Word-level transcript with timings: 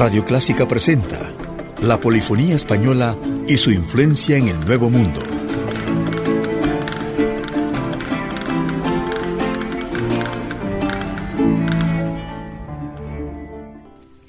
Radio 0.00 0.24
Clásica 0.24 0.66
presenta 0.66 1.18
la 1.82 2.00
polifonía 2.00 2.54
española 2.54 3.18
y 3.46 3.58
su 3.58 3.70
influencia 3.70 4.38
en 4.38 4.48
el 4.48 4.58
Nuevo 4.60 4.88
Mundo. 4.88 5.20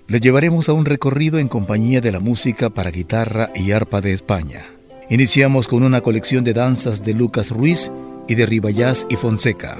Le 0.07 0.19
llevaremos 0.19 0.67
a 0.67 0.73
un 0.73 0.83
recorrido 0.83 1.39
en 1.39 1.47
compañía 1.47 2.01
de 2.01 2.11
la 2.11 2.19
música 2.19 2.69
para 2.69 2.91
guitarra 2.91 3.47
y 3.55 3.71
arpa 3.71 4.01
de 4.01 4.11
España. 4.11 4.65
Iniciamos 5.09 5.69
con 5.69 5.83
una 5.83 6.01
colección 6.01 6.43
de 6.43 6.51
danzas 6.51 7.01
de 7.01 7.13
Lucas 7.13 7.49
Ruiz 7.49 7.89
y 8.27 8.35
de 8.35 8.45
Ribayás 8.45 9.07
y 9.09 9.15
Fonseca. 9.15 9.77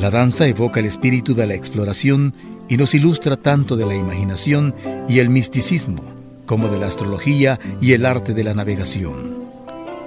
La 0.00 0.10
danza 0.10 0.48
evoca 0.48 0.80
el 0.80 0.86
espíritu 0.86 1.32
de 1.32 1.46
la 1.46 1.54
exploración 1.54 2.34
y 2.72 2.78
nos 2.78 2.94
ilustra 2.94 3.36
tanto 3.36 3.76
de 3.76 3.84
la 3.84 3.94
imaginación 3.94 4.74
y 5.06 5.18
el 5.18 5.28
misticismo 5.28 6.02
como 6.46 6.68
de 6.68 6.78
la 6.78 6.86
astrología 6.86 7.60
y 7.82 7.92
el 7.92 8.06
arte 8.06 8.32
de 8.32 8.44
la 8.44 8.54
navegación. 8.54 9.42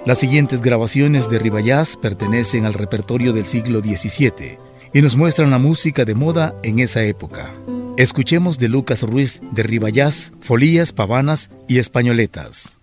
Las 0.03 0.17
siguientes 0.17 0.63
grabaciones 0.63 1.29
de 1.29 1.37
Ribayás 1.37 1.95
pertenecen 1.95 2.65
al 2.65 2.73
repertorio 2.73 3.33
del 3.33 3.45
siglo 3.45 3.81
XVII 3.81 4.57
y 4.93 5.01
nos 5.03 5.15
muestran 5.15 5.51
la 5.51 5.59
música 5.59 6.05
de 6.05 6.15
moda 6.15 6.55
en 6.63 6.79
esa 6.79 7.03
época. 7.03 7.53
Escuchemos 7.97 8.57
de 8.57 8.67
Lucas 8.67 9.03
Ruiz 9.03 9.41
de 9.51 9.61
Ribayás, 9.61 10.33
Folías, 10.41 10.91
Pavanas 10.91 11.51
y 11.67 11.77
Españoletas. 11.77 12.79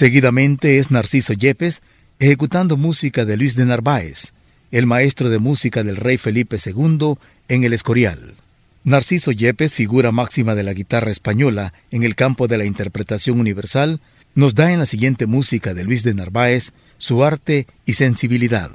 Seguidamente 0.00 0.78
es 0.78 0.90
Narciso 0.90 1.34
Yepes 1.34 1.82
ejecutando 2.18 2.78
música 2.78 3.26
de 3.26 3.36
Luis 3.36 3.54
de 3.54 3.66
Narváez, 3.66 4.32
el 4.70 4.86
maestro 4.86 5.28
de 5.28 5.38
música 5.38 5.84
del 5.84 5.96
rey 5.96 6.16
Felipe 6.16 6.56
II 6.56 7.16
en 7.48 7.64
el 7.64 7.74
Escorial. 7.74 8.32
Narciso 8.82 9.30
Yepes, 9.30 9.74
figura 9.74 10.10
máxima 10.10 10.54
de 10.54 10.62
la 10.62 10.72
guitarra 10.72 11.10
española 11.10 11.74
en 11.90 12.02
el 12.02 12.14
campo 12.14 12.48
de 12.48 12.56
la 12.56 12.64
interpretación 12.64 13.38
universal, 13.38 14.00
nos 14.34 14.54
da 14.54 14.72
en 14.72 14.78
la 14.78 14.86
siguiente 14.86 15.26
música 15.26 15.74
de 15.74 15.84
Luis 15.84 16.02
de 16.02 16.14
Narváez 16.14 16.72
su 16.96 17.22
arte 17.22 17.66
y 17.84 17.92
sensibilidad. 17.92 18.70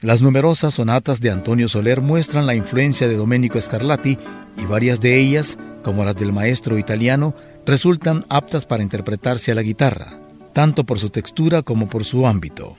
Las 0.00 0.22
numerosas 0.22 0.74
sonatas 0.74 1.20
de 1.20 1.30
Antonio 1.30 1.68
Soler 1.68 2.00
muestran 2.00 2.46
la 2.46 2.54
influencia 2.54 3.08
de 3.08 3.16
Domenico 3.16 3.60
Scarlatti 3.60 4.16
y 4.56 4.64
varias 4.64 5.00
de 5.00 5.18
ellas, 5.18 5.58
como 5.82 6.04
las 6.04 6.14
del 6.14 6.32
maestro 6.32 6.78
italiano, 6.78 7.34
resultan 7.66 8.24
aptas 8.28 8.64
para 8.64 8.84
interpretarse 8.84 9.50
a 9.50 9.56
la 9.56 9.62
guitarra, 9.62 10.20
tanto 10.52 10.84
por 10.84 11.00
su 11.00 11.10
textura 11.10 11.62
como 11.62 11.88
por 11.88 12.04
su 12.04 12.28
ámbito. 12.28 12.76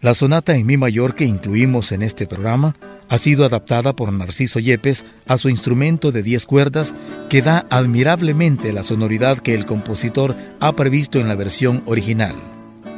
La 0.00 0.14
sonata 0.14 0.56
en 0.56 0.64
mi 0.64 0.78
mayor 0.78 1.14
que 1.14 1.26
incluimos 1.26 1.92
en 1.92 2.02
este 2.02 2.26
programa 2.26 2.74
ha 3.10 3.18
sido 3.18 3.44
adaptada 3.44 3.94
por 3.94 4.10
Narciso 4.10 4.58
Yepes 4.58 5.04
a 5.26 5.36
su 5.36 5.50
instrumento 5.50 6.10
de 6.10 6.22
10 6.22 6.46
cuerdas 6.46 6.94
que 7.28 7.42
da 7.42 7.66
admirablemente 7.68 8.72
la 8.72 8.82
sonoridad 8.82 9.38
que 9.38 9.54
el 9.54 9.66
compositor 9.66 10.34
ha 10.58 10.72
previsto 10.72 11.20
en 11.20 11.28
la 11.28 11.34
versión 11.34 11.82
original. 11.84 12.34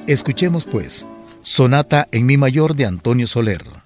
Escuchemos 0.06 0.64
pues, 0.64 1.08
Sonata 1.46 2.08
en 2.10 2.24
mi 2.24 2.38
mayor 2.38 2.74
de 2.74 2.86
Antonio 2.86 3.26
Soler. 3.26 3.83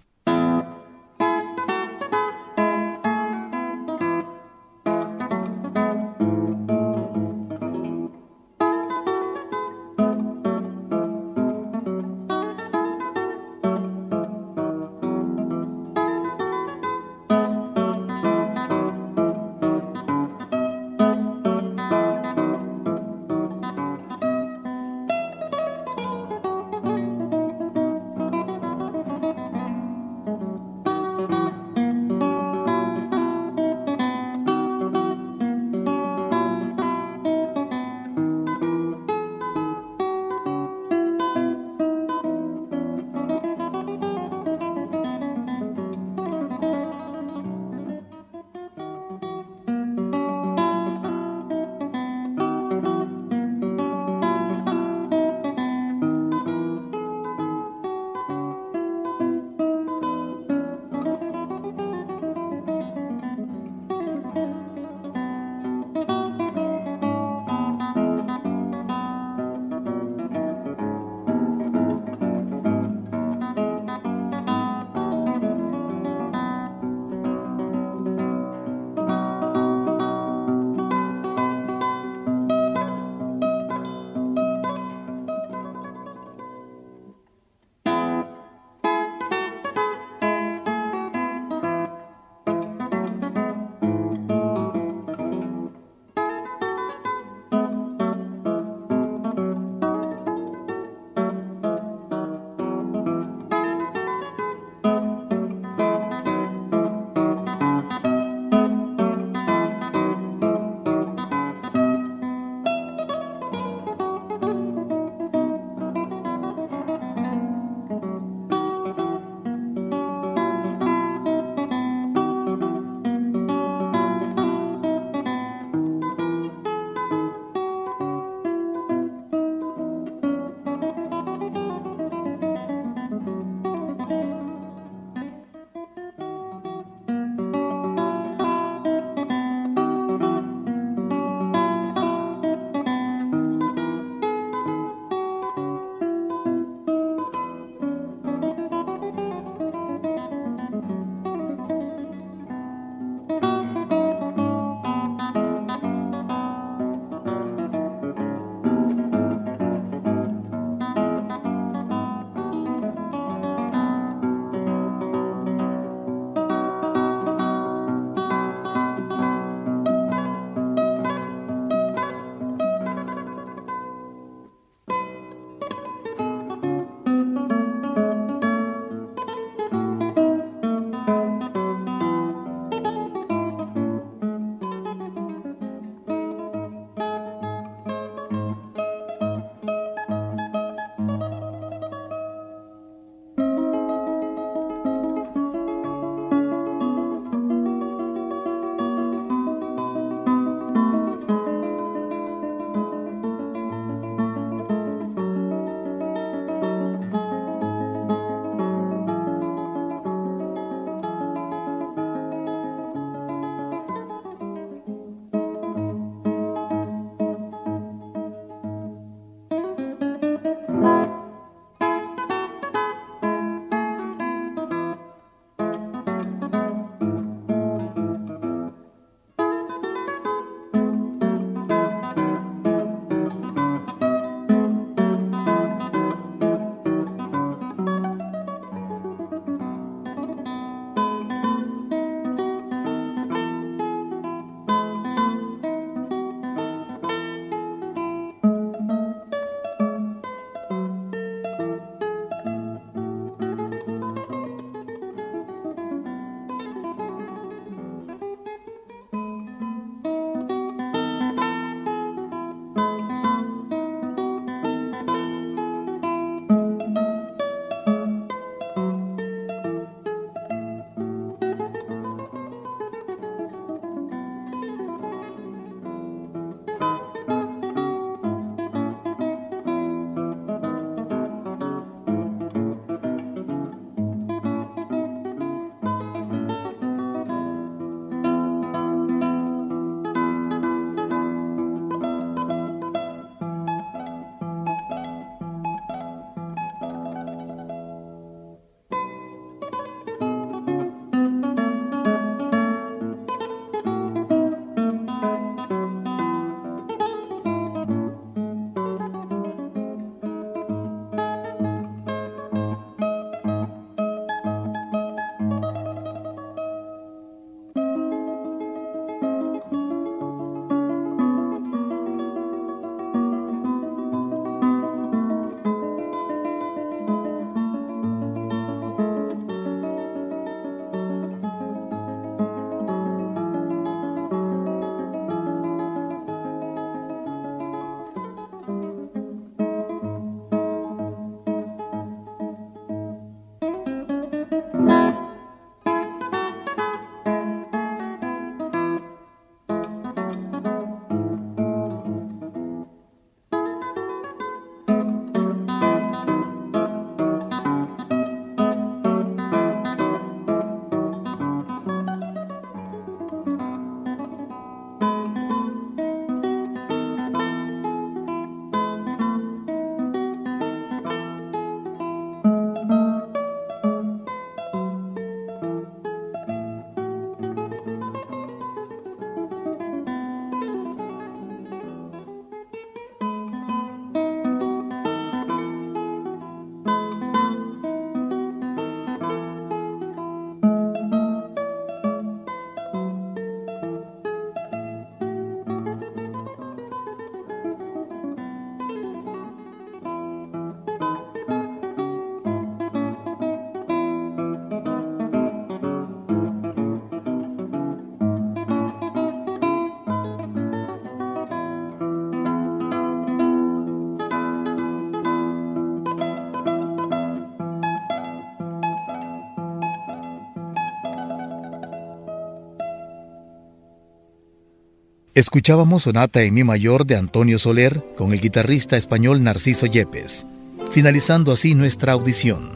Escuchábamos 425.39 426.03
Sonata 426.03 426.43
en 426.43 426.53
Mi 426.53 426.65
Mayor 426.65 427.07
de 427.07 427.15
Antonio 427.15 427.61
Soler 427.61 428.05
con 428.17 428.33
el 428.33 428.41
guitarrista 428.41 428.97
español 428.97 429.45
Narciso 429.45 429.87
Yepes, 429.87 430.49
finalizando 430.91 431.53
así 431.53 431.77
nuestra 431.77 432.13
audición. 432.13 432.73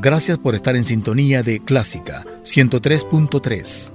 Gracias 0.00 0.38
por 0.38 0.54
estar 0.54 0.76
en 0.76 0.84
sintonía 0.84 1.42
de 1.42 1.62
Clásica 1.62 2.24
103.3. 2.42 3.92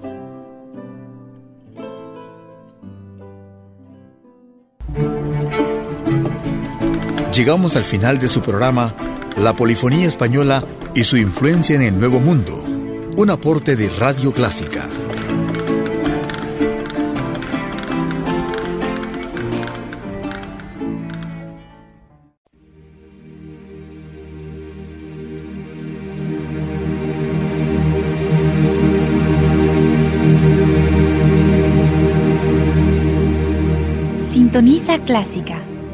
Llegamos 7.33 7.75
al 7.75 7.85
final 7.85 8.19
de 8.19 8.29
su 8.29 8.41
programa 8.41 8.93
La 9.41 9.55
Polifonía 9.55 10.07
Española 10.07 10.63
y 10.93 11.05
su 11.05 11.17
influencia 11.17 11.75
en 11.75 11.81
el 11.81 11.99
Nuevo 11.99 12.19
Mundo, 12.19 12.63
un 13.17 13.31
aporte 13.31 13.75
de 13.75 13.89
Radio 13.97 14.31
Clásica. 14.31 14.87